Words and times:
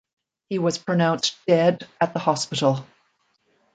He 0.49 0.57
was 0.57 0.79
pronounced 0.79 1.37
dead 1.45 1.87
at 2.01 2.13
the 2.13 2.19
hospital. 2.19 2.87